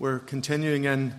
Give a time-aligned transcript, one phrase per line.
[0.00, 1.14] We're continuing in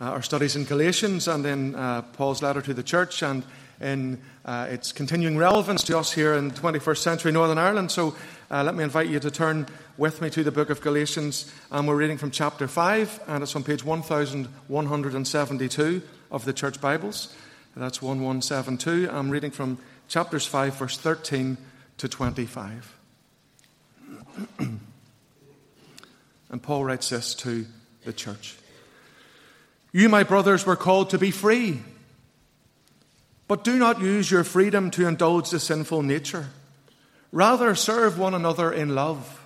[0.00, 3.42] uh, our studies in Galatians and in uh, Paul's letter to the church and
[3.80, 7.90] in uh, its continuing relevance to us here in 21st century Northern Ireland.
[7.90, 8.14] So
[8.48, 9.66] uh, let me invite you to turn
[9.96, 11.52] with me to the book of Galatians.
[11.72, 17.34] And we're reading from chapter 5, and it's on page 1172 of the church Bibles.
[17.74, 19.10] That's 1172.
[19.10, 21.56] I'm reading from chapters 5, verse 13
[21.98, 22.96] to 25.
[24.58, 24.80] and
[26.62, 27.66] Paul writes this to
[28.04, 28.56] the church
[29.92, 31.82] You, my brothers, were called to be free,
[33.48, 36.46] but do not use your freedom to indulge the sinful nature.
[37.32, 39.40] Rather, serve one another in love.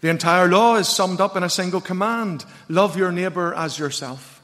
[0.00, 4.40] The entire law is summed up in a single command love your neighbor as yourself.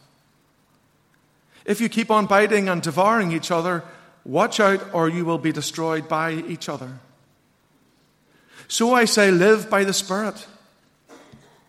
[1.65, 3.83] If you keep on biting and devouring each other,
[4.25, 6.99] watch out or you will be destroyed by each other.
[8.69, 10.47] So I say, live by the Spirit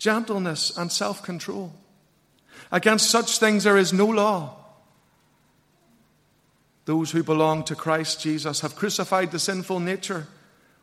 [0.00, 1.72] gentleness, and self control.
[2.72, 4.56] Against such things there is no law.
[6.86, 10.26] Those who belong to Christ Jesus have crucified the sinful nature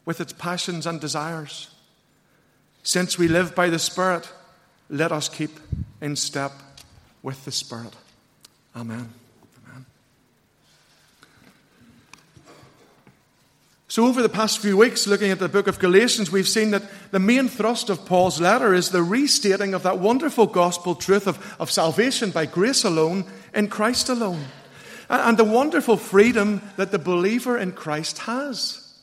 [0.05, 1.69] with its passions and desires.
[2.83, 4.31] Since we live by the Spirit,
[4.89, 5.59] let us keep
[5.99, 6.53] in step
[7.21, 7.93] with the Spirit.
[8.73, 9.09] Amen.
[13.89, 16.83] So, over the past few weeks, looking at the book of Galatians, we've seen that
[17.11, 21.55] the main thrust of Paul's letter is the restating of that wonderful gospel truth of,
[21.57, 24.43] of salvation by grace alone, in Christ alone,
[25.09, 28.93] and, and the wonderful freedom that the believer in Christ has.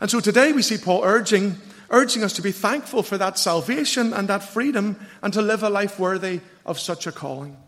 [0.00, 1.56] And so today we see Paul urging,
[1.90, 5.68] urging us to be thankful for that salvation and that freedom and to live a
[5.68, 7.58] life worthy of such a calling.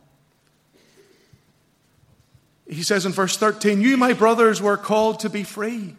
[2.70, 5.96] He says in verse 13, You, my brothers, were called to be free.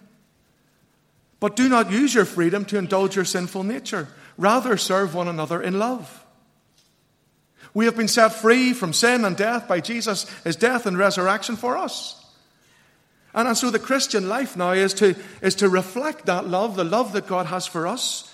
[1.41, 4.07] But do not use your freedom to indulge your sinful nature.
[4.37, 6.25] Rather, serve one another in love.
[7.73, 11.57] We have been set free from sin and death by Jesus, his death and resurrection
[11.57, 12.17] for us.
[13.33, 16.83] And, and so the Christian life now is to, is to reflect that love, the
[16.83, 18.33] love that God has for us,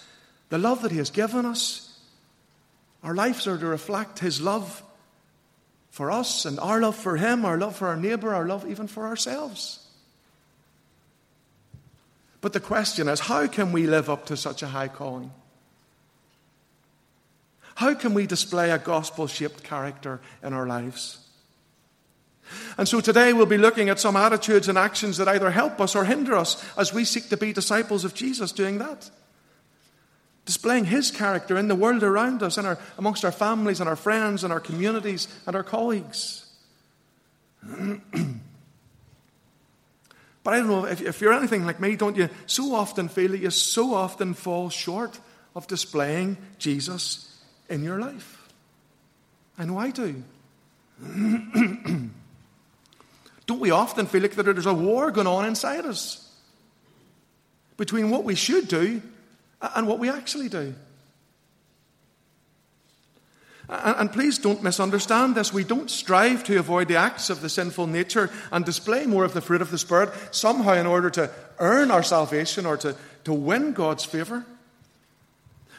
[0.50, 2.00] the love that he has given us.
[3.03, 4.84] Our lives are to reflect his love
[5.97, 8.85] for us and our love for Him, our love for our neighbor, our love even
[8.85, 9.84] for ourselves.
[12.40, 15.31] But the question is how can we live up to such a high calling?
[17.74, 21.18] How can we display a gospel shaped character in our lives?
[22.78, 25.96] And so today we'll be looking at some attitudes and actions that either help us
[25.96, 29.09] or hinder us as we seek to be disciples of Jesus doing that
[30.47, 33.97] displaying His character in the world around us, and our, amongst our families and our
[33.97, 36.46] friends and our communities and our colleagues.
[37.62, 38.00] but
[40.46, 43.40] I don't know, if, if you're anything like me, don't you so often feel that
[43.40, 45.19] you so often fall short
[45.53, 47.38] of displaying Jesus
[47.68, 48.47] in your life?
[49.59, 50.24] I know I do.
[53.46, 56.24] don't we often feel like there's a war going on inside us
[57.75, 59.02] between what we should do
[59.62, 60.75] and what we actually do.
[63.69, 65.51] And please don't misunderstand this.
[65.51, 69.34] We don't strive to avoid the acts of the sinful nature and display more of
[69.34, 71.29] the fruit of the Spirit somehow in order to
[71.59, 72.96] earn our salvation or to,
[73.26, 74.46] to win God's favour.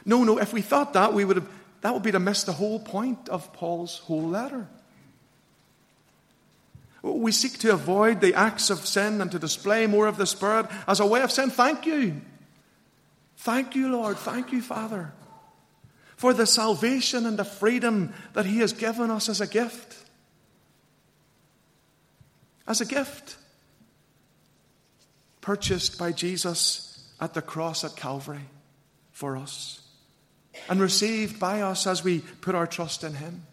[0.04, 1.48] No, no, if we thought that, we would have,
[1.80, 4.66] that would be to miss the whole point of Paul's whole letter.
[7.02, 10.66] We seek to avoid the acts of sin and to display more of the Spirit
[10.86, 12.20] as a way of saying, Thank you.
[13.38, 14.16] Thank you, Lord.
[14.18, 15.12] Thank you, Father,
[16.16, 19.96] for the salvation and the freedom that He has given us as a gift.
[22.66, 23.36] As a gift.
[25.40, 28.44] Purchased by Jesus at the cross at Calvary
[29.12, 29.82] for us.
[30.68, 33.44] And received by us as we put our trust in Him.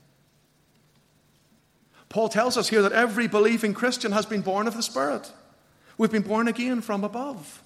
[2.10, 5.32] Paul tells us here that every believing Christian has been born of the Spirit.
[5.98, 7.62] We've been born again from above.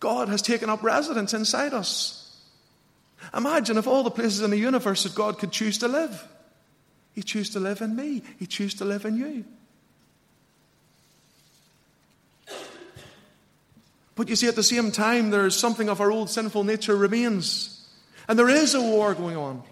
[0.00, 2.16] God has taken up residence inside us.
[3.34, 6.26] Imagine if all the places in the universe that God could choose to live.
[7.12, 8.22] He chose to live in me.
[8.38, 9.44] He chose to live in you.
[14.14, 17.88] But you see, at the same time, there's something of our old sinful nature remains.
[18.28, 19.62] And there is a war going on.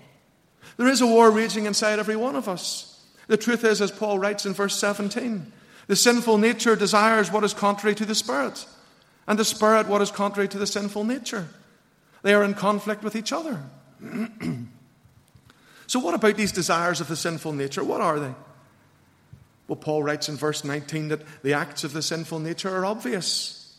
[0.77, 3.05] There is a war raging inside every one of us.
[3.27, 5.53] The truth is, as Paul writes in verse 17,
[5.87, 8.65] the sinful nature desires what is contrary to the Spirit,
[9.29, 11.47] and the Spirit what is contrary to the sinful nature.
[12.23, 13.63] They are in conflict with each other.
[15.87, 17.85] so, what about these desires of the sinful nature?
[17.85, 18.35] What are they?
[19.69, 23.77] Well, Paul writes in verse 19 that the acts of the sinful nature are obvious.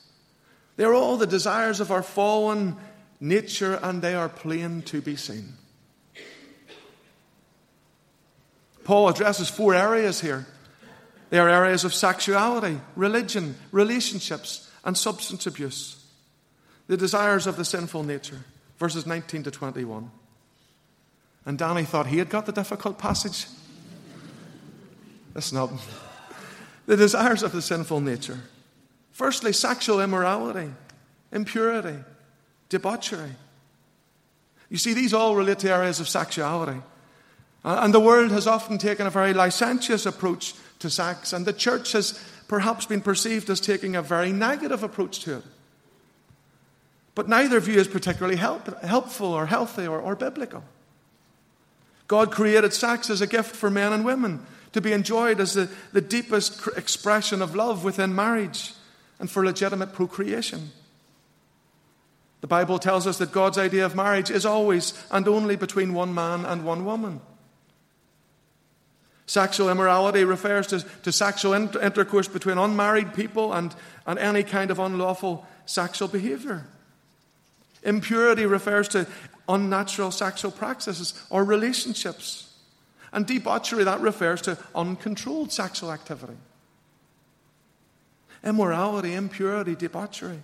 [0.78, 2.78] They are all the desires of our fallen
[3.20, 5.54] nature, and they are plain to be seen.
[8.84, 10.46] Paul addresses four areas here.
[11.32, 16.04] They are areas of sexuality, religion, relationships, and substance abuse.
[16.88, 18.40] The desires of the sinful nature,
[18.78, 20.10] verses 19 to 21.
[21.46, 23.46] And Danny thought he had got the difficult passage.
[25.36, 25.72] Listen up.
[26.86, 28.40] The desires of the sinful nature.
[29.12, 30.72] Firstly, sexual immorality,
[31.32, 31.98] impurity,
[32.70, 33.32] debauchery.
[34.70, 36.82] You see, these all relate to areas of sexuality.
[37.64, 41.54] Uh, and the world has often taken a very licentious approach to sex, and the
[41.54, 45.44] church has perhaps been perceived as taking a very negative approach to it.
[47.16, 50.64] But neither view is particularly help, helpful or healthy or, or biblical.
[52.08, 55.70] God created sex as a gift for men and women to be enjoyed as the,
[55.94, 58.74] the deepest expression of love within marriage
[59.20, 60.72] and for legitimate procreation.
[62.42, 66.14] The Bible tells us that God's idea of marriage is always and only between one
[66.16, 67.22] man and one woman.
[69.30, 73.76] Sexual immorality refers to, to sexual inter- intercourse between unmarried people and,
[74.08, 76.66] and any kind of unlawful sexual behavior.
[77.84, 79.06] Impurity refers to
[79.48, 82.52] unnatural sexual practices or relationships.
[83.14, 86.38] And debauchery, that refers to uncontrolled sexual activity
[88.44, 90.42] immorality, impurity, debauchery.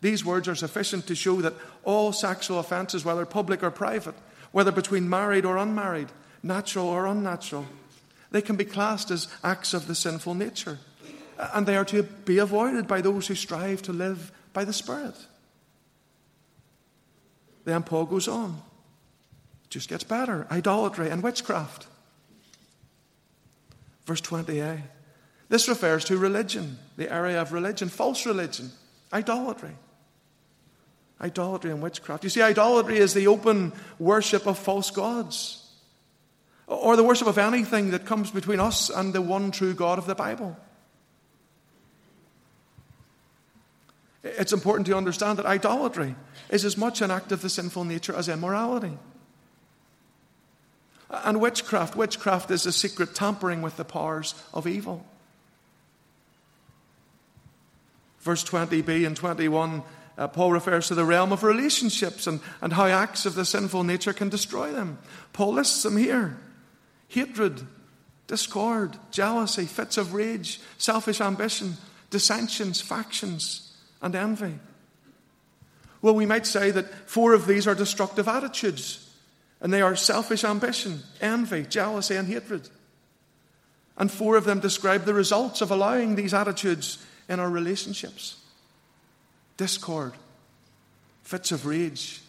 [0.00, 1.52] These words are sufficient to show that
[1.84, 4.14] all sexual offences, whether public or private,
[4.50, 6.08] whether between married or unmarried,
[6.42, 7.66] natural or unnatural,
[8.30, 10.78] they can be classed as acts of the sinful nature.
[11.38, 15.14] And they are to be avoided by those who strive to live by the Spirit.
[17.64, 18.60] Then Paul goes on.
[19.64, 20.46] It just gets better.
[20.50, 21.86] Idolatry and witchcraft.
[24.06, 24.80] Verse 20a.
[25.48, 28.70] This refers to religion, the area of religion, false religion,
[29.12, 29.76] idolatry.
[31.20, 32.24] Idolatry and witchcraft.
[32.24, 35.57] You see, idolatry is the open worship of false gods,
[36.68, 40.06] or the worship of anything that comes between us and the one true God of
[40.06, 40.56] the Bible.
[44.22, 46.14] It's important to understand that idolatry
[46.50, 48.98] is as much an act of the sinful nature as immorality.
[51.10, 55.06] And witchcraft, witchcraft is a secret tampering with the powers of evil.
[58.20, 59.82] Verse 20b and 21,
[60.18, 63.84] uh, Paul refers to the realm of relationships and, and how acts of the sinful
[63.84, 64.98] nature can destroy them.
[65.32, 66.36] Paul lists them here
[67.08, 67.66] hatred,
[68.26, 71.74] discord, jealousy, fits of rage, selfish ambition,
[72.10, 74.58] dissensions, factions, and envy.
[76.00, 79.10] Well, we might say that four of these are destructive attitudes,
[79.60, 82.68] and they are selfish ambition, envy, jealousy, and hatred.
[83.96, 88.36] And four of them describe the results of allowing these attitudes in our relationships
[89.56, 90.12] discord,
[91.24, 92.20] fits of rage,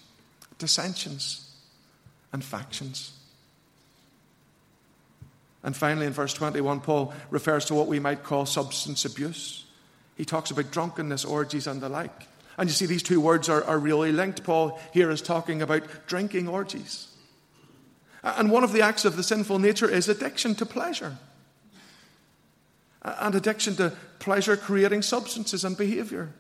[0.58, 1.56] dissensions,
[2.34, 3.19] and factions.
[5.64, 9.66] And finally, in verse 21, Paul refers to what we might call substance abuse.
[10.16, 12.28] He talks about drunkenness, orgies, and the like.
[12.58, 14.44] And you see, these two words are, are really linked.
[14.44, 17.08] Paul here is talking about drinking orgies.
[18.24, 21.18] And one of the acts of the sinful nature is addiction to pleasure
[23.02, 26.34] and addiction to pleasure creating substances and behavior.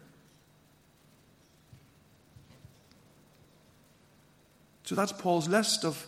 [4.83, 6.05] So that's Paul's list of,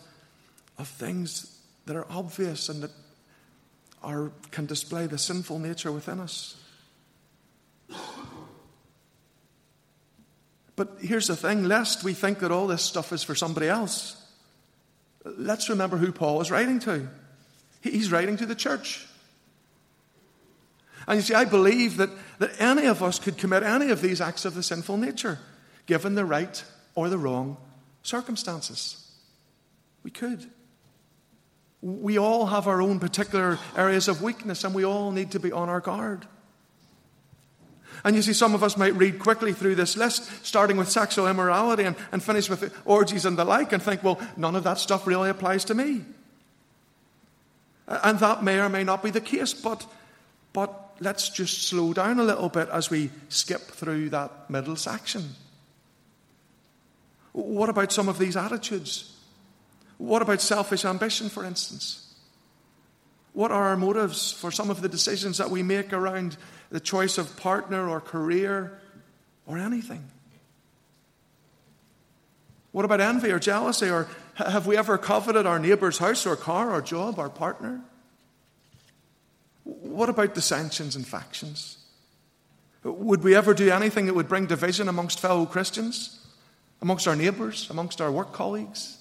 [0.77, 2.91] of things that are obvious and that
[4.03, 6.55] are, can display the sinful nature within us.
[10.75, 14.19] But here's the thing lest we think that all this stuff is for somebody else,
[15.23, 17.07] let's remember who Paul is writing to.
[17.81, 19.05] He's writing to the church.
[21.07, 24.21] And you see, I believe that, that any of us could commit any of these
[24.21, 25.39] acts of the sinful nature,
[25.87, 26.63] given the right
[26.95, 27.57] or the wrong
[28.03, 29.11] circumstances.
[30.03, 30.49] We could.
[31.81, 35.51] We all have our own particular areas of weakness, and we all need to be
[35.51, 36.27] on our guard.
[38.03, 41.27] And you see, some of us might read quickly through this list, starting with sexual
[41.27, 44.79] immorality and, and finish with orgies and the like, and think, well, none of that
[44.79, 46.03] stuff really applies to me.
[47.87, 49.85] And that may or may not be the case, but,
[50.53, 55.35] but let's just slow down a little bit as we skip through that middle section.
[57.33, 59.10] What about some of these attitudes?
[60.01, 62.11] What about selfish ambition, for instance?
[63.33, 66.37] What are our motives for some of the decisions that we make around
[66.71, 68.81] the choice of partner or career
[69.45, 70.03] or anything?
[72.71, 73.91] What about envy or jealousy?
[73.91, 77.81] Or have we ever coveted our neighbour's house or car or job or partner?
[79.63, 81.77] What about dissensions and factions?
[82.83, 86.25] Would we ever do anything that would bring division amongst fellow Christians,
[86.81, 88.97] amongst our neighbours, amongst our work colleagues?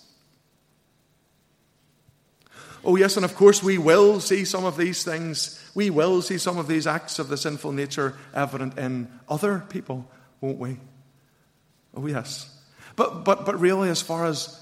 [2.85, 5.63] Oh, yes, and of course, we will see some of these things.
[5.75, 10.09] We will see some of these acts of the sinful nature evident in other people,
[10.41, 10.79] won't we?
[11.95, 12.57] Oh, yes.
[12.97, 14.57] But, but, but really, as far as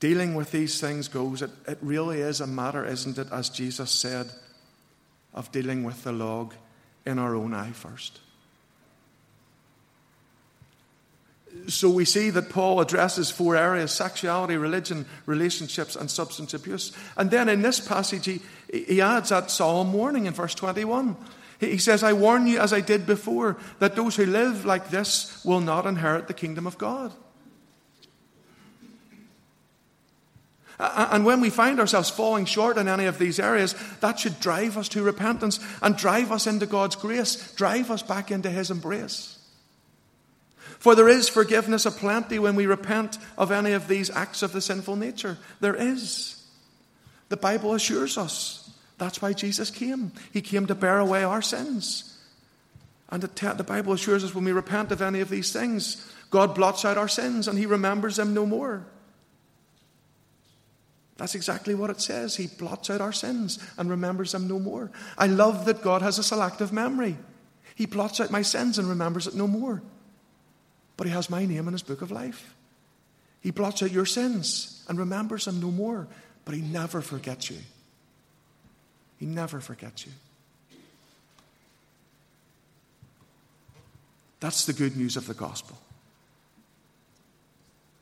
[0.00, 3.90] dealing with these things goes, it, it really is a matter, isn't it, as Jesus
[3.90, 4.30] said,
[5.32, 6.54] of dealing with the log
[7.06, 8.20] in our own eye first.
[11.68, 16.92] So we see that Paul addresses four areas sexuality, religion, relationships, and substance abuse.
[17.16, 18.40] And then in this passage, he,
[18.72, 21.16] he adds that solemn warning in verse 21.
[21.60, 25.44] He says, I warn you, as I did before, that those who live like this
[25.44, 27.12] will not inherit the kingdom of God.
[30.80, 34.76] And when we find ourselves falling short in any of these areas, that should drive
[34.76, 39.31] us to repentance and drive us into God's grace, drive us back into His embrace.
[40.82, 44.60] For there is forgiveness aplenty when we repent of any of these acts of the
[44.60, 45.38] sinful nature.
[45.60, 46.44] There is.
[47.28, 48.68] The Bible assures us.
[48.98, 50.10] That's why Jesus came.
[50.32, 52.18] He came to bear away our sins.
[53.10, 56.84] And the Bible assures us when we repent of any of these things, God blots
[56.84, 58.84] out our sins and He remembers them no more.
[61.16, 62.34] That's exactly what it says.
[62.34, 64.90] He blots out our sins and remembers them no more.
[65.16, 67.18] I love that God has a selective memory.
[67.76, 69.80] He blots out my sins and remembers it no more
[70.96, 72.54] but he has my name in his book of life.
[73.40, 76.06] He blots out your sins and remembers them no more,
[76.44, 77.58] but he never forgets you.
[79.18, 80.12] He never forgets you.
[84.40, 85.78] That's the good news of the gospel.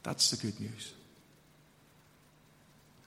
[0.02, 0.94] That's the good news.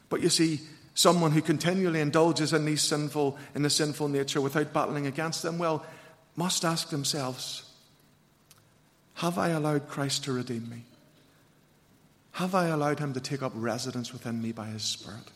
[0.09, 0.61] But you see,
[0.93, 5.57] someone who continually indulges in these sinful in the sinful nature without battling against them,
[5.57, 5.83] well,
[6.35, 7.72] must ask themselves,
[9.15, 10.83] have I allowed Christ to redeem me?
[12.33, 15.29] Have I allowed him to take up residence within me by his Spirit?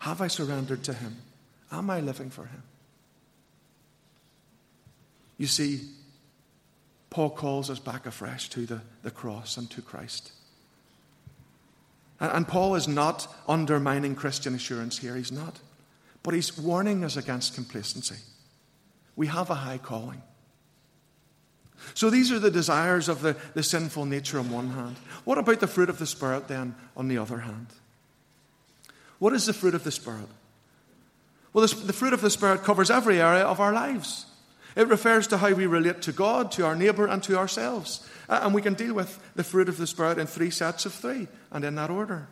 [0.00, 1.16] Have I surrendered to him?
[1.72, 2.62] Am I living for him?
[5.38, 5.80] You see,
[7.10, 10.32] Paul calls us back afresh to the, the cross and to Christ.
[12.20, 15.60] And, and Paul is not undermining Christian assurance here, he's not.
[16.22, 18.16] But he's warning us against complacency.
[19.16, 20.22] We have a high calling.
[21.98, 24.94] So these are the desires of the, the sinful nature on one hand.
[25.24, 27.66] What about the fruit of the Spirit then on the other hand?
[29.18, 30.28] What is the fruit of the Spirit?
[31.52, 34.26] Well, the fruit of the Spirit covers every area of our lives.
[34.76, 38.08] It refers to how we relate to God, to our neighbour, and to ourselves.
[38.28, 41.26] And we can deal with the fruit of the Spirit in three sets of three,
[41.50, 42.28] and in that order.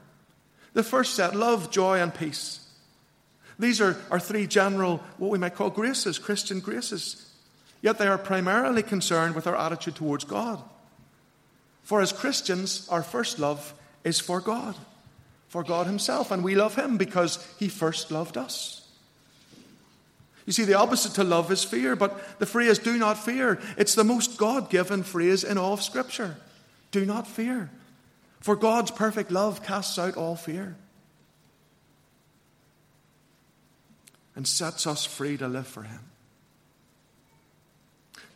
[0.74, 2.60] The first set love, joy, and peace.
[3.58, 7.25] These are, are three general, what we might call graces, Christian graces.
[7.82, 10.62] Yet they are primarily concerned with our attitude towards God.
[11.82, 14.74] For as Christians, our first love is for God,
[15.48, 18.88] for God Himself, and we love Him because He first loved us.
[20.46, 23.94] You see, the opposite to love is fear, but the phrase do not fear, it's
[23.94, 26.36] the most God given phrase in all of Scripture.
[26.90, 27.70] Do not fear.
[28.40, 30.76] For God's perfect love casts out all fear
[34.36, 36.00] and sets us free to live for Him.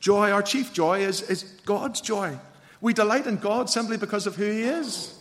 [0.01, 2.39] Joy, our chief joy, is, is God's joy.
[2.81, 5.15] We delight in God simply because of who He is.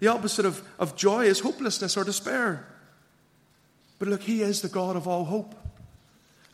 [0.00, 2.66] The opposite of, of joy is hopelessness or despair.
[3.98, 5.54] But look, He is the God of all hope,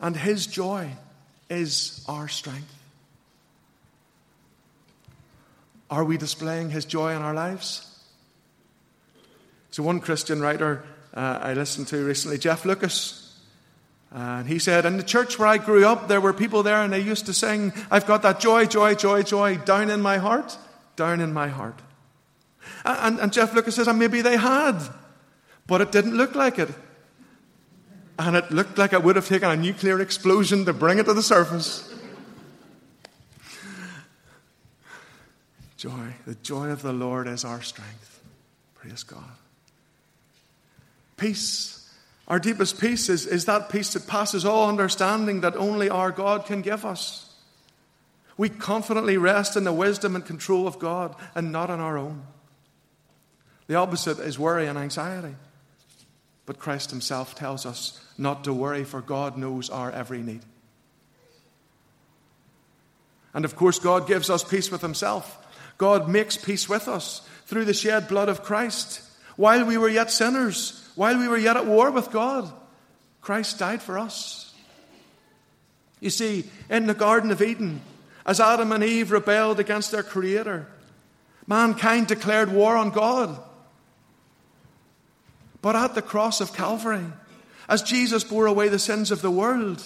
[0.01, 0.91] and His joy
[1.49, 2.73] is our strength.
[5.91, 7.91] Are we displaying His joy in our lives?
[9.71, 13.24] So, one Christian writer uh, I listened to recently, Jeff Lucas,
[14.15, 16.93] and he said, In the church where I grew up, there were people there and
[16.93, 20.57] they used to sing, I've got that joy, joy, joy, joy down in my heart,
[20.95, 21.81] down in my heart.
[22.85, 24.79] And, and Jeff Lucas says, And maybe they had.
[25.67, 26.69] But it didn't look like it.
[28.17, 31.15] And it looked like it would have taken a nuclear explosion to bring it to
[31.15, 31.93] the surface.
[35.77, 36.15] Joy.
[36.25, 38.21] The joy of the Lord is our strength.
[38.77, 39.25] Praise God.
[41.17, 41.84] Peace.
[42.27, 46.47] Our deepest peace is, is that peace that passes all understanding that only our God
[46.47, 47.35] can give us.
[48.37, 52.23] We confidently rest in the wisdom and control of God and not on our own.
[53.67, 55.35] The opposite is worry and anxiety.
[56.47, 60.43] But Christ Himself tells us not to worry, for God knows our every need.
[63.33, 65.39] And of course, God gives us peace with Himself.
[65.79, 69.01] God makes peace with us through the shed blood of Christ.
[69.37, 72.53] While we were yet sinners, while we were yet at war with God,
[73.21, 74.55] Christ died for us.
[76.01, 77.81] You see, in the Garden of Eden,
[78.27, 80.67] as Adam and Eve rebelled against their Creator,
[81.47, 83.43] mankind declared war on God.
[85.63, 87.07] But at the cross of Calvary,
[87.69, 89.83] as Jesus bore away the sins of the world,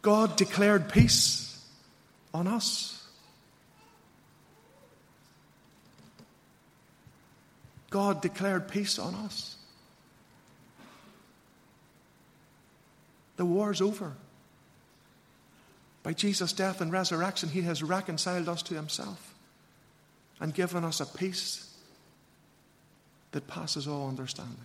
[0.00, 1.64] God declared peace
[2.32, 2.91] on us.
[7.92, 9.56] God declared peace on us.
[13.36, 14.14] The war's over.
[16.02, 19.34] By Jesus' death and resurrection, He has reconciled us to Himself
[20.40, 21.72] and given us a peace
[23.30, 24.56] that passes all understanding.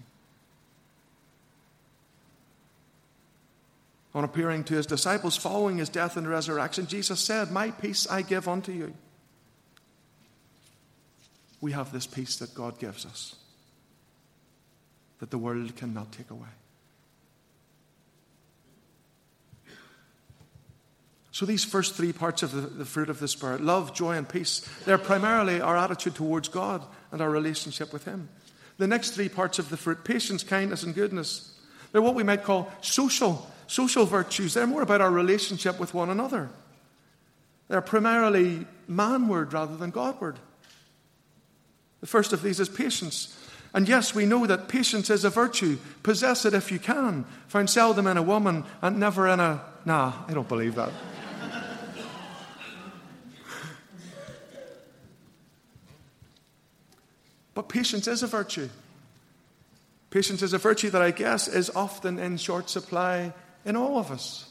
[4.15, 8.23] On appearing to his disciples following his death and resurrection, Jesus said, My peace I
[8.23, 8.93] give unto you.
[11.61, 13.35] We have this peace that God gives us,
[15.19, 16.47] that the world cannot take away.
[21.31, 24.27] So, these first three parts of the, the, fruit of the Spirit love, joy, and
[24.27, 28.29] peace they're primarily our attitude towards God and our relationship with Him.
[28.77, 31.57] The next three parts of the fruit patience, kindness, and goodness
[31.91, 34.53] they're what we might call social, social virtues.
[34.53, 36.49] They're more about our relationship with one another.
[37.69, 40.37] They're primarily manward rather than Godward.
[42.01, 43.37] The first of these is patience.
[43.73, 45.77] And yes, we know that patience is a virtue.
[46.03, 47.25] Possess it if you can.
[47.49, 49.61] Found seldom in a woman and never in a.
[49.85, 50.91] Nah, I don't believe that.
[57.53, 58.69] But patience is a virtue.
[60.11, 63.33] Patience is a virtue that I guess is often in short supply
[63.65, 64.47] in all of us.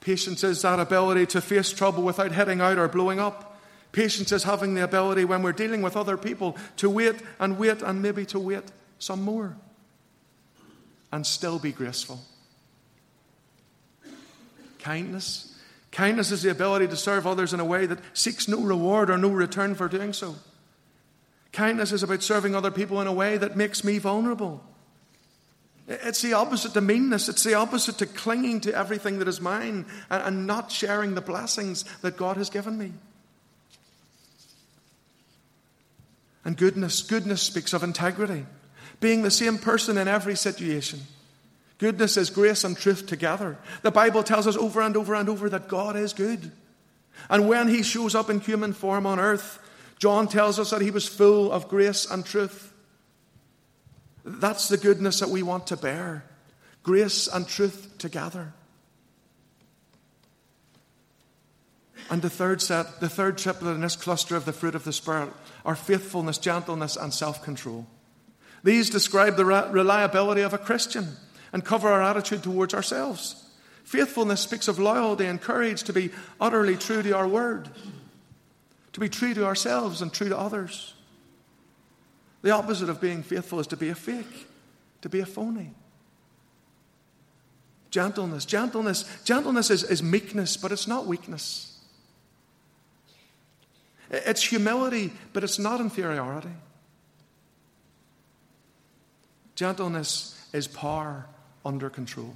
[0.00, 3.53] Patience is that ability to face trouble without heading out or blowing up.
[3.94, 7.80] Patience is having the ability when we're dealing with other people to wait and wait
[7.80, 8.64] and maybe to wait
[8.98, 9.56] some more
[11.12, 12.20] and still be graceful.
[14.80, 15.54] Kindness
[15.92, 19.16] Kindness is the ability to serve others in a way that seeks no reward or
[19.16, 20.34] no return for doing so.
[21.52, 24.60] Kindness is about serving other people in a way that makes me vulnerable.
[25.86, 27.28] It's the opposite to meanness.
[27.28, 31.84] It's the opposite to clinging to everything that is mine and, not sharing the blessings
[32.00, 32.92] that God has given me.
[36.44, 38.46] And goodness, goodness speaks of integrity,
[39.00, 41.00] being the same person in every situation.
[41.78, 43.58] Goodness is grace and truth together.
[43.82, 46.52] The Bible tells us over and over and over that God is good.
[47.28, 49.58] And when he shows up in human form on earth,
[49.98, 52.72] John tells us that he was full of grace and truth.
[54.24, 56.24] That's the goodness that we want to bear
[56.82, 58.52] grace and truth together.
[62.14, 64.92] And the third set, the third triplet in this cluster of the fruit of the
[64.92, 65.30] Spirit
[65.64, 67.88] are faithfulness, gentleness, and self control.
[68.62, 71.08] These describe the reliability of a Christian
[71.52, 73.44] and cover our attitude towards ourselves.
[73.82, 77.68] Faithfulness speaks of loyalty and courage to be utterly true to our word,
[78.92, 80.94] to be true to ourselves and true to others.
[82.42, 84.46] The opposite of being faithful is to be a fake,
[85.02, 85.74] to be a phony.
[87.90, 88.44] Gentleness.
[88.44, 89.04] Gentleness.
[89.24, 91.72] Gentleness is, is meekness, but it's not weakness.
[94.14, 96.54] It's humility, but it's not inferiority.
[99.54, 101.26] Gentleness is power
[101.64, 102.34] under control.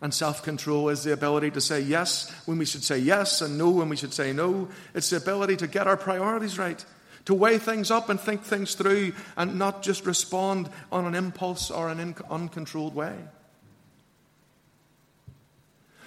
[0.00, 3.56] And self control is the ability to say yes when we should say yes and
[3.56, 4.68] no when we should say no.
[4.94, 6.84] It's the ability to get our priorities right,
[7.24, 11.70] to weigh things up and think things through and not just respond on an impulse
[11.70, 13.16] or an uncontrolled way.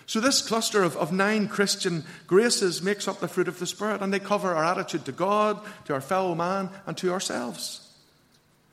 [0.08, 4.02] So, this cluster of, of nine Christian graces makes up the fruit of the Spirit,
[4.02, 7.94] and they cover our attitude to God, to our fellow man, and to ourselves.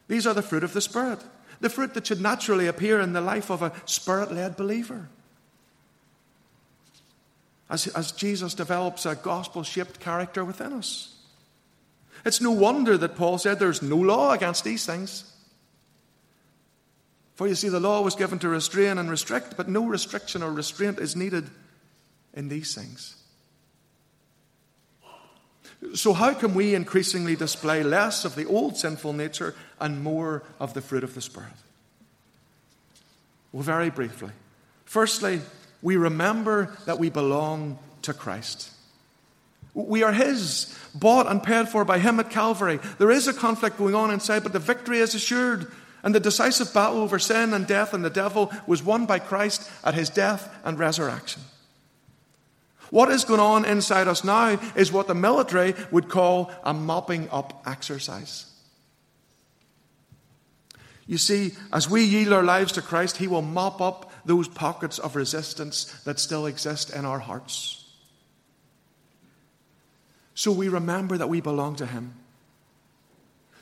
[0.09, 1.21] These are the fruit of the Spirit
[1.61, 5.09] the fruit that should naturally appear in the life of a spirit led believer.
[7.71, 11.17] As, as Jesus develops a gospel shaped character within us.
[12.25, 15.33] It's no wonder that Paul said there's no law against these things.
[17.35, 20.53] For you see, the law was given to restrain and restrict, but no restriction or
[20.53, 21.51] restraint is needed
[22.33, 23.17] in these things.
[25.95, 30.75] So, how can we increasingly display less of the old sinful nature and more of
[30.75, 31.53] the fruit of the Spirit?
[33.53, 34.31] Well, very briefly.
[34.85, 35.41] Firstly,
[35.83, 38.71] we remember that we belong to Christ.
[39.75, 42.79] We are His, bought and paid for by Him at Calvary.
[42.99, 45.71] There is a conflict going on inside, but the victory is assured.
[46.05, 49.69] And the decisive battle over sin and death and the devil was won by Christ
[49.83, 51.43] at His death and resurrection.
[52.91, 57.29] What is going on inside us now is what the military would call a mopping
[57.31, 58.53] up exercise.
[61.07, 64.99] You see, as we yield our lives to Christ, He will mop up those pockets
[64.99, 67.85] of resistance that still exist in our hearts.
[70.35, 72.15] So we remember that we belong to Him.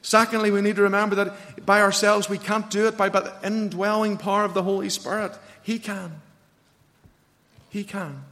[0.03, 4.17] Secondly, we need to remember that by ourselves we can't do it by the indwelling
[4.19, 5.33] power of the Holy Spirit.
[5.63, 6.21] He can.
[7.71, 8.25] He can.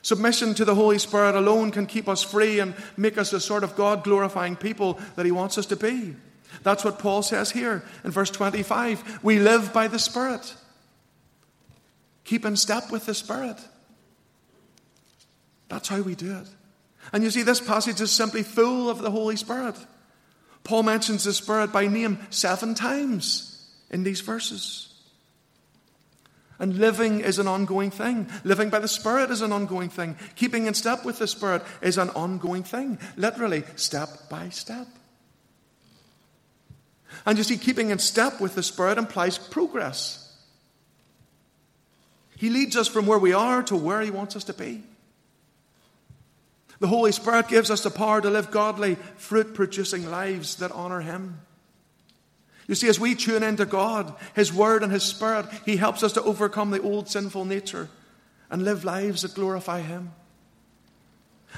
[0.00, 3.64] Submission to the Holy Spirit alone can keep us free and make us the sort
[3.64, 6.16] of God glorifying people that He wants us to be.
[6.62, 9.20] That's what Paul says here in verse 25.
[9.22, 10.54] We live by the Spirit.
[12.24, 13.58] Keep in step with the Spirit.
[15.68, 16.48] That's how we do it.
[17.12, 19.76] And you see, this passage is simply full of the Holy Spirit.
[20.66, 24.92] Paul mentions the Spirit by name seven times in these verses.
[26.58, 28.28] And living is an ongoing thing.
[28.42, 30.16] Living by the Spirit is an ongoing thing.
[30.34, 32.98] Keeping in step with the Spirit is an ongoing thing.
[33.16, 34.88] Literally, step by step.
[37.24, 40.36] And you see, keeping in step with the Spirit implies progress.
[42.36, 44.82] He leads us from where we are to where He wants us to be.
[46.78, 51.00] The Holy Spirit gives us the power to live godly, fruit producing lives that honor
[51.00, 51.40] Him.
[52.68, 56.12] You see, as we tune into God, His Word, and His Spirit, He helps us
[56.14, 57.88] to overcome the old sinful nature
[58.50, 60.12] and live lives that glorify Him.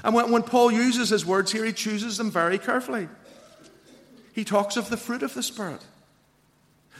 [0.04, 3.09] And when, when Paul uses his words here, he chooses them very carefully.
[4.33, 5.85] He talks of the fruit of the Spirit.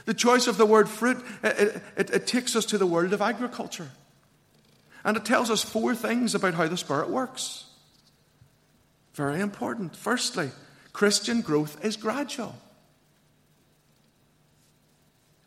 [0.05, 3.21] The choice of the word fruit, it, it, it takes us to the world of
[3.21, 3.89] agriculture.
[5.03, 7.65] And it tells us four things about how the Spirit works.
[9.19, 9.97] Very important.
[9.97, 10.49] Firstly,
[10.93, 12.55] Christian growth is gradual.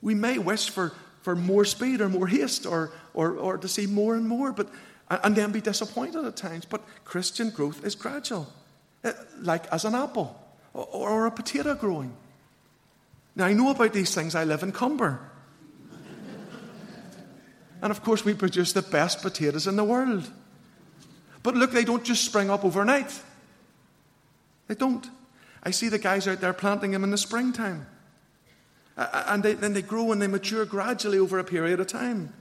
[0.02, 3.86] We may wish for, for more speed or more haste or, or, or to see
[3.86, 4.68] more and more, but,
[5.08, 6.66] and then be disappointed at times.
[6.66, 8.46] But Christian growth is gradual,
[9.04, 10.38] eh, like as an apple
[10.74, 12.14] or, or a potato growing.
[13.34, 14.34] Now, I know about these things.
[14.34, 15.18] I live in Comber.
[17.80, 20.30] and of course, we produce the best potatoes in the world.
[21.42, 23.18] But look, they don't just spring up overnight.
[24.68, 25.06] They don't.
[25.62, 27.86] I see the guys out there planting them in the springtime.
[28.96, 32.32] And they, then they grow and they mature gradually over a period of time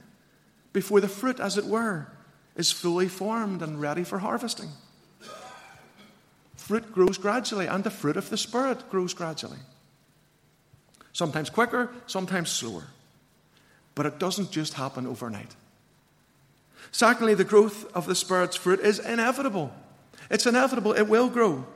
[0.72, 2.08] before the fruit, as it were,
[2.56, 4.70] is fully formed and ready for harvesting.
[6.56, 9.58] Fruit grows gradually, and the fruit of the Spirit grows gradually.
[11.12, 12.84] Sometimes quicker, sometimes slower.
[13.94, 15.54] But it doesn't just happen overnight.
[16.90, 19.72] Secondly, the growth of the Spirit's fruit is inevitable.
[20.30, 21.66] It's inevitable, it will grow.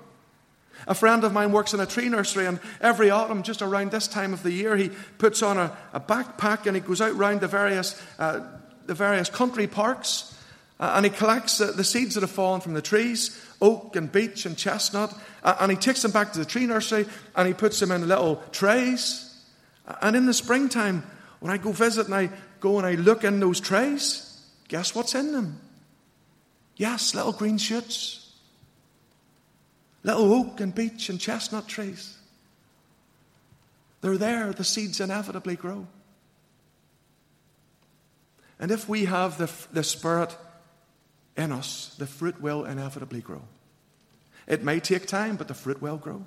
[0.86, 4.06] A friend of mine works in a tree nursery, and every autumn, just around this
[4.06, 7.40] time of the year, he puts on a, a backpack and he goes out round
[7.40, 8.40] the various, uh,
[8.86, 10.32] the various country parks
[10.78, 14.44] uh, and he collects the, seeds that have fallen from the trees oak and beech
[14.44, 15.12] and chestnut
[15.42, 18.06] uh, and he takes them back to the tree nursery and he puts them in
[18.06, 19.22] little trays.
[20.02, 21.04] And in the springtime,
[21.40, 25.14] when I go visit and I go and I look in those trays, guess what's
[25.14, 25.60] in them?
[26.76, 28.25] Yes, little green shoots
[30.06, 32.16] little oak and beech and chestnut trees.
[34.00, 35.88] They're there, the seeds inevitably grow.
[38.60, 40.34] And if we have the, the Spirit
[41.36, 43.42] in us, the fruit will inevitably grow.
[44.46, 46.24] It may take time, but the fruit will grow.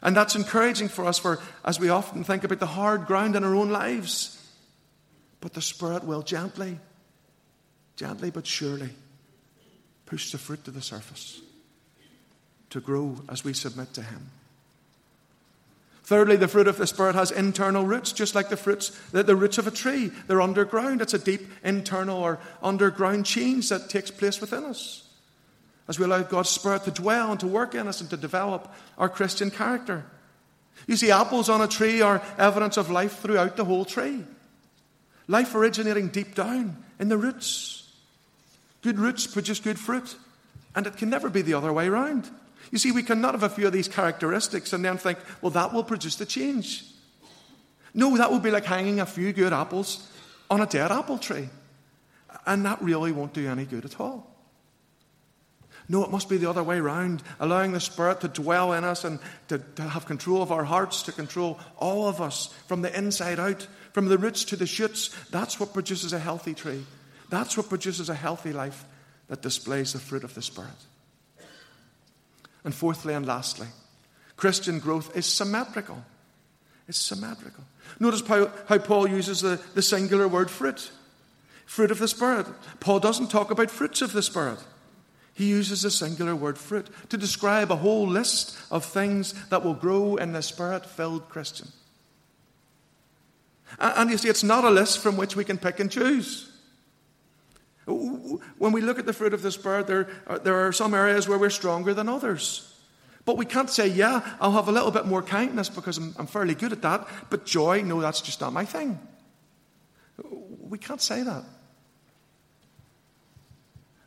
[0.00, 3.42] And that's encouraging for us, for as we often think about the hard ground in
[3.42, 4.40] our own lives.
[5.40, 6.78] But the Spirit will gently,
[7.96, 8.90] gently but surely
[10.06, 11.42] push the fruit to the surface
[12.70, 14.30] to grow as we submit to Him.
[16.04, 19.36] Thirdly, the fruit of the Spirit has internal roots, just like the fruits, the, the
[19.36, 20.10] roots of a tree.
[20.26, 21.02] They're underground.
[21.02, 25.08] It's a deep internal or underground change that takes place within us
[25.88, 28.72] as we allow God's Spirit to dwell and to work in us and to develop
[28.98, 30.04] our Christian character.
[30.86, 34.24] You see, apples on a tree are evidence of life throughout the whole tree.
[35.26, 37.90] Life originating deep down in the roots.
[38.82, 40.16] Good roots produce good fruit,
[40.74, 42.30] and it can never be the other way around.
[42.70, 45.72] You see, we cannot have a few of these characteristics and then think, well, that
[45.72, 46.84] will produce the change.
[47.94, 50.10] No, that would be like hanging a few good apples
[50.50, 51.48] on a dead apple tree.
[52.46, 54.34] And that really won't do any good at all.
[55.88, 59.04] No, it must be the other way around, allowing the Spirit to dwell in us
[59.04, 62.96] and to, to have control of our hearts, to control all of us from the
[62.96, 65.08] inside out, from the roots to the shoots.
[65.30, 66.84] That's what produces a healthy tree.
[67.30, 68.84] That's what produces a healthy life
[69.28, 70.70] that displays the fruit of the Spirit.
[72.68, 73.66] And fourthly and lastly,
[74.36, 76.04] Christian growth is symmetrical.
[76.86, 77.64] It's symmetrical.
[77.98, 80.90] Notice how, how Paul uses the, the singular word fruit
[81.64, 82.46] fruit of the Spirit.
[82.78, 84.58] Paul doesn't talk about fruits of the Spirit.
[85.32, 89.72] He uses the singular word fruit to describe a whole list of things that will
[89.72, 91.68] grow in the Spirit filled Christian.
[93.78, 96.47] And you see, it's not a list from which we can pick and choose.
[97.88, 101.28] When we look at the fruit of the Spirit, there are, there are some areas
[101.28, 102.74] where we're stronger than others.
[103.24, 106.26] But we can't say, yeah, I'll have a little bit more kindness because I'm, I'm
[106.26, 108.98] fairly good at that, but joy, no, that's just not my thing.
[110.60, 111.44] We can't say that.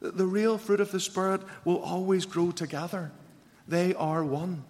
[0.02, 3.12] The real fruit of the Spirit will always grow together.
[3.67, 4.63] They are one.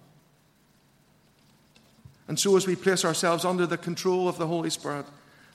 [2.28, 5.06] And so, as we place ourselves under the control of the Holy Spirit,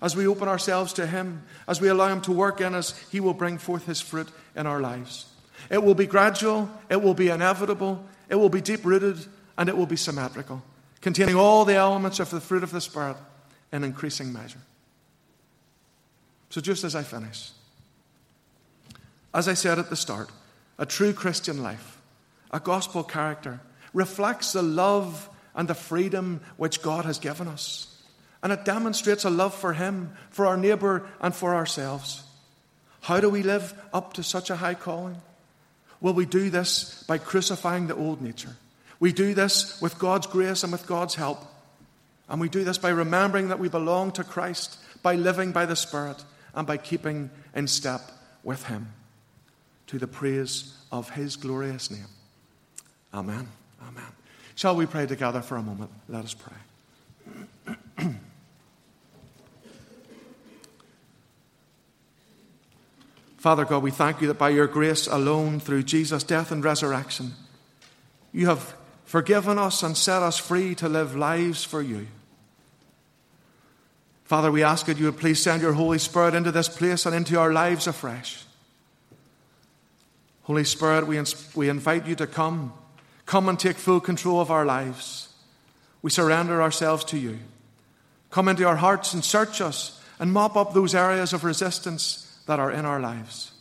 [0.02, 3.20] as we open ourselves to Him, as we allow Him to work in us, He
[3.20, 5.26] will bring forth His fruit in our lives.
[5.70, 9.24] It will be gradual, it will be inevitable, it will be deep rooted,
[9.56, 10.62] and it will be symmetrical,
[11.00, 13.16] containing all the elements of the fruit of the Spirit
[13.72, 14.60] in increasing measure.
[16.50, 17.50] So, just as I finish,
[19.34, 20.30] as I said at the start,
[20.78, 21.98] a true Christian life,
[22.50, 23.60] a gospel character,
[23.92, 27.95] reflects the love and the freedom which God has given us.
[28.42, 32.22] And it demonstrates a love for Him, for our neighbour, and for ourselves.
[33.00, 35.16] How do we live up to such a high calling?
[36.00, 38.56] Well, we do this by crucifying the old nature.
[38.98, 41.44] We do this with God's grace and with God's help.
[42.28, 45.76] And we do this by remembering that we belong to Christ, by living by the
[45.76, 48.00] Spirit, and by keeping in step
[48.42, 48.92] with Him
[49.86, 52.08] to the praise of His glorious name.
[53.14, 53.48] Amen.
[53.82, 54.12] Amen.
[54.54, 55.90] Shall we pray together for a moment?
[56.08, 58.06] Let us pray.
[63.46, 67.30] Father God, we thank you that by your grace alone, through Jesus' death and resurrection,
[68.32, 72.08] you have forgiven us and set us free to live lives for you.
[74.24, 77.14] Father, we ask that you would please send your Holy Spirit into this place and
[77.14, 78.42] into our lives afresh.
[80.42, 81.22] Holy Spirit, we,
[81.54, 82.72] we invite you to come.
[83.26, 85.32] Come and take full control of our lives.
[86.02, 87.38] We surrender ourselves to you.
[88.30, 92.58] Come into our hearts and search us and mop up those areas of resistance that
[92.58, 93.52] are in our lives.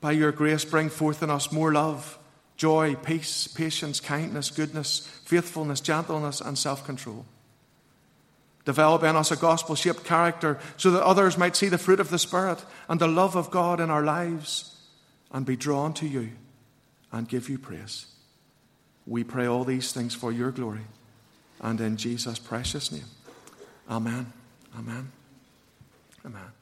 [0.00, 2.18] By your grace, bring forth in us more love,
[2.56, 7.24] joy, peace, patience, kindness, goodness, faithfulness, gentleness, and self control.
[8.64, 12.10] Develop in us a gospel shaped character so that others might see the fruit of
[12.10, 14.76] the Spirit and the love of God in our lives
[15.30, 16.30] and be drawn to you
[17.12, 18.06] and give you praise.
[19.06, 20.86] We pray all these things for your glory
[21.60, 23.04] and in Jesus' precious name.
[23.88, 24.32] Amen.
[24.76, 25.12] Amen.
[26.26, 26.55] Amen.